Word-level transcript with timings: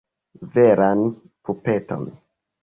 Veran 0.55 0.99
pupeton. 1.43 2.03